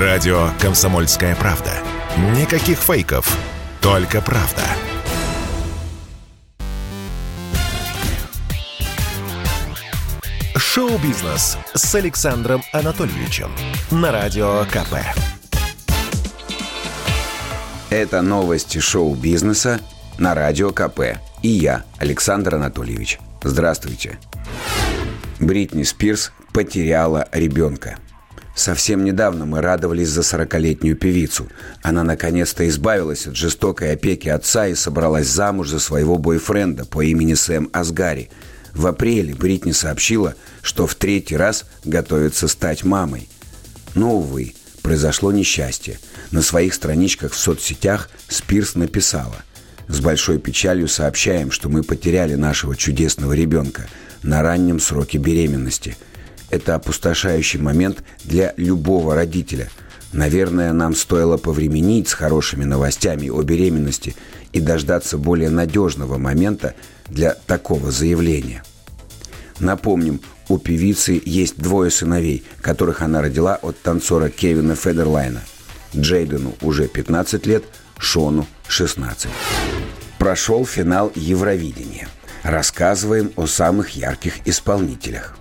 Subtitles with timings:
[0.00, 1.70] Радио «Комсомольская правда».
[2.36, 3.38] Никаких фейков,
[3.80, 4.62] только правда.
[10.56, 13.52] Шоу-бизнес с Александром Анатольевичем
[13.92, 14.96] на Радио КП.
[17.90, 19.80] Это новости шоу-бизнеса
[20.18, 21.20] на Радио КП.
[21.42, 23.20] И я, Александр Анатольевич.
[23.44, 24.18] Здравствуйте.
[25.38, 27.98] Бритни Спирс потеряла ребенка.
[28.54, 31.48] Совсем недавно мы радовались за 40-летнюю певицу.
[31.82, 37.34] Она наконец-то избавилась от жестокой опеки отца и собралась замуж за своего бойфренда по имени
[37.34, 38.30] Сэм Асгари.
[38.72, 43.28] В апреле Бритни сообщила, что в третий раз готовится стать мамой.
[43.96, 45.98] Но, увы, произошло несчастье.
[46.30, 49.36] На своих страничках в соцсетях Спирс написала
[49.88, 53.86] «С большой печалью сообщаем, что мы потеряли нашего чудесного ребенка
[54.22, 55.96] на раннем сроке беременности–
[56.54, 59.70] это опустошающий момент для любого родителя.
[60.12, 64.14] Наверное, нам стоило повременить с хорошими новостями о беременности
[64.52, 66.74] и дождаться более надежного момента
[67.08, 68.62] для такого заявления.
[69.58, 75.40] Напомним, у певицы есть двое сыновей, которых она родила от танцора Кевина Федерлайна.
[75.96, 77.64] Джейдену уже 15 лет,
[77.98, 79.30] Шону 16.
[80.18, 82.08] Прошел финал Евровидения.
[82.42, 85.36] Рассказываем о самых ярких исполнителях.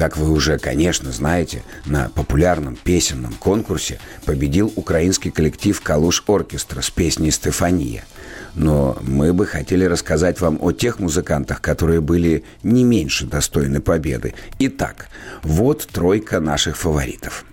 [0.00, 6.88] Как вы уже, конечно, знаете, на популярном песенном конкурсе победил украинский коллектив «Калуш Оркестра» с
[6.88, 8.06] песней «Стефания».
[8.54, 14.32] Но мы бы хотели рассказать вам о тех музыкантах, которые были не меньше достойны победы.
[14.58, 15.08] Итак,
[15.42, 17.44] вот тройка наших фаворитов.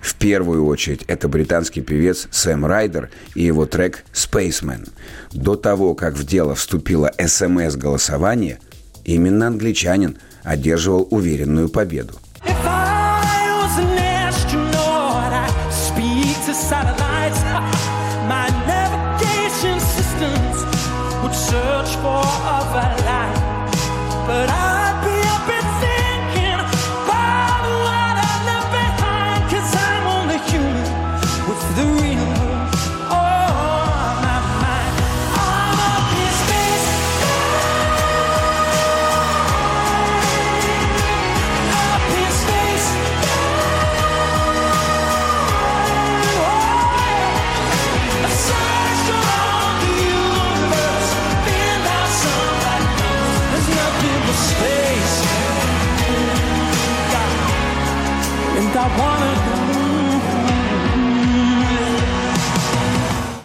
[0.00, 4.88] В первую очередь это британский певец Сэм Райдер и его трек «Spaceman».
[5.34, 8.60] До того, как в дело вступило СМС-голосование,
[9.04, 12.14] именно англичанин– одерживал уверенную победу.
[16.82, 17.71] But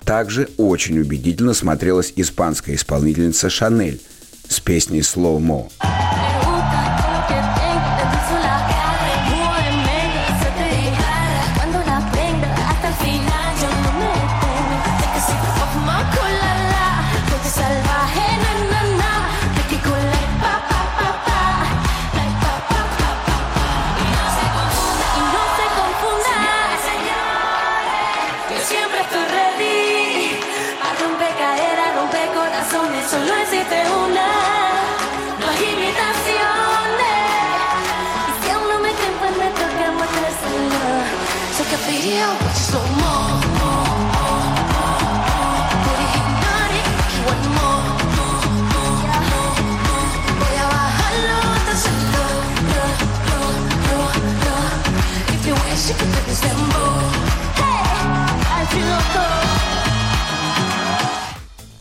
[0.05, 4.01] Также очень убедительно смотрелась испанская исполнительница Шанель
[4.47, 5.69] с песней «Slow Mo».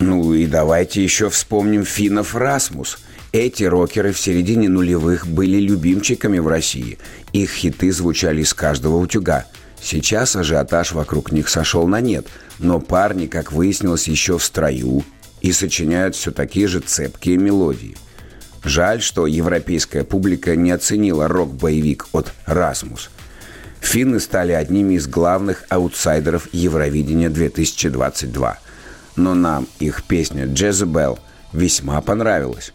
[0.01, 2.99] Ну и давайте еще вспомним финнов Расмус.
[3.31, 6.99] Эти рокеры в середине нулевых были любимчиками в России.
[7.33, 9.47] Их хиты звучали из каждого утюга.
[9.87, 12.27] Сейчас ажиотаж вокруг них сошел на нет,
[12.59, 15.05] но парни, как выяснилось, еще в строю
[15.43, 17.97] и сочиняют все такие же цепкие мелодии.
[18.65, 23.11] Жаль, что европейская публика не оценила рок-боевик от «Расмус».
[23.81, 28.59] Финны стали одними из главных аутсайдеров Евровидения 2022.
[29.15, 31.21] Но нам их песня «Джезебел»
[31.53, 32.73] весьма понравилась.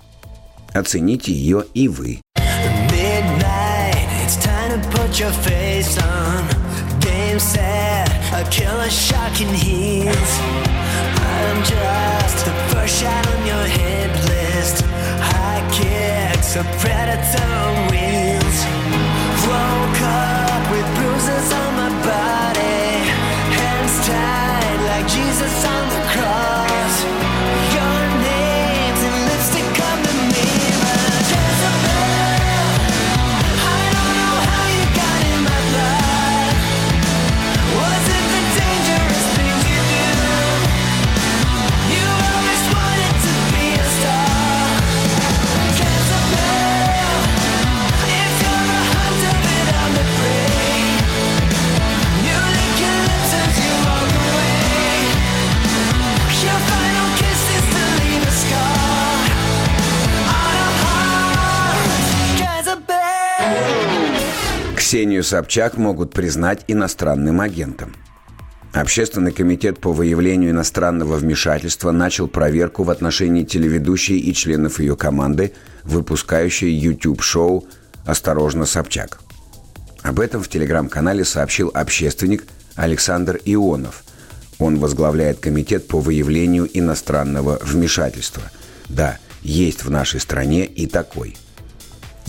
[0.74, 2.22] Оцените ее и вы.
[11.32, 14.84] I'm just the first shot on your hit list.
[15.32, 18.60] High kicks, a predator on wheels.
[19.48, 22.51] Woke up with bruises on my body,
[64.92, 67.96] Ксению Собчак могут признать иностранным агентом.
[68.74, 75.54] Общественный комитет по выявлению иностранного вмешательства начал проверку в отношении телеведущей и членов ее команды,
[75.86, 77.66] выпускающей YouTube-шоу
[78.06, 79.22] «Осторожно, Собчак».
[80.02, 82.44] Об этом в телеграм-канале сообщил общественник
[82.76, 84.04] Александр Ионов.
[84.60, 88.44] Он возглавляет комитет по выявлению иностранного вмешательства.
[88.90, 91.38] Да, есть в нашей стране и такой.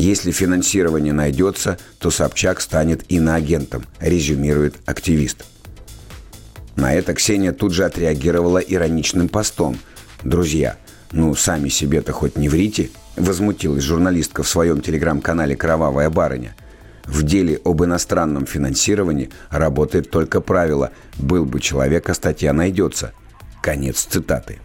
[0.03, 5.45] Если финансирование найдется, то Собчак станет иноагентом, резюмирует активист.
[6.75, 9.79] На это Ксения тут же отреагировала ироничным постом.
[10.25, 10.77] «Друзья,
[11.13, 16.57] ну сами себе-то хоть не врите»,– возмутилась журналистка в своем телеграм-канале «Кровавая барыня».
[17.05, 23.13] В деле об иностранном финансировании работает только правило «был бы человек, а статья найдется».
[23.63, 24.59] Конец цитаты.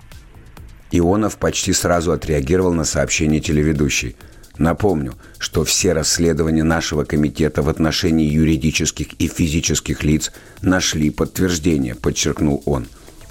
[0.89, 4.15] Ионов почти сразу отреагировал на сообщение телеведущей.
[4.57, 10.31] Напомню, что все расследования нашего комитета в отношении юридических и физических лиц
[10.61, 12.87] нашли подтверждение, подчеркнул он,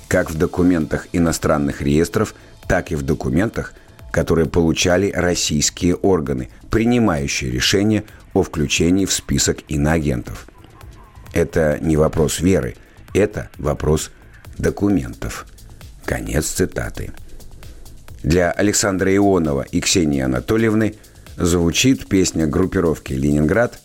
[0.09, 2.35] как в документах иностранных реестров,
[2.69, 3.75] так и в документах,
[4.13, 10.47] которые получали российские органы, принимающие решение о включении в список иноагентов.
[11.33, 12.77] Это не вопрос веры,
[13.15, 14.11] это вопрос
[14.59, 15.47] документов.
[16.05, 17.11] Конец цитаты.
[18.23, 20.95] Для Александра Ионова и Ксении Анатольевны
[21.37, 23.81] звучит песня группировки «Ленинград»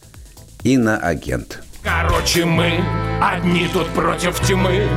[0.63, 1.63] «Иноагент».
[1.83, 2.79] Короче, мы
[3.21, 4.87] одни тут против тьмы.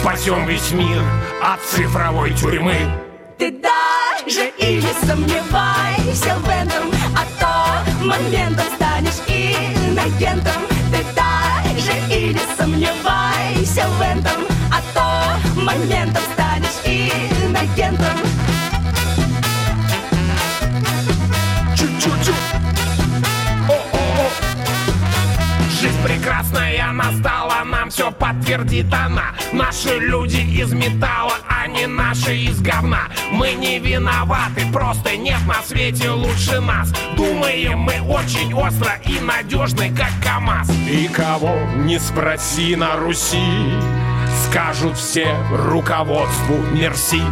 [0.00, 1.02] Спасем весь мир
[1.42, 2.74] от цифровой тюрьмы.
[3.38, 12.34] Ты даже и не сомневайся в этом А то моментом станешь инагентом Ты даже и
[12.34, 16.22] не сомневайся в этом А то моментом
[26.88, 29.34] прекрасная настала, нам все подтвердит она.
[29.52, 33.08] Наши люди из металла, а не наши из говна.
[33.30, 36.92] Мы не виноваты, просто нет на свете лучше нас.
[37.16, 40.70] Думаем мы очень остро и надежны, как КамАЗ.
[40.88, 43.42] И кого не спроси на Руси.
[44.48, 47.22] Скажут все руководству мерси.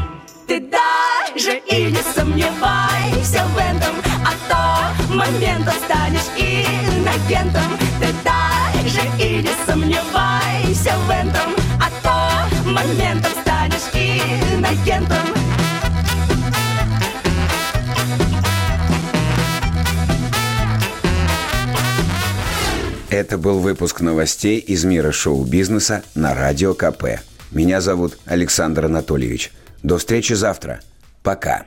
[0.47, 8.45] Ты даже и не сомневайся в этом А то моментом станешь инагентом Ты даже
[9.19, 15.19] и не сомневайся в этом А то моментом станешь инагентом
[23.09, 27.21] Это был выпуск новостей из мира шоу-бизнеса на Радио КП.
[27.50, 29.53] Меня зовут Александр Анатольевич.
[29.83, 30.81] До встречи завтра.
[31.23, 31.67] Пока.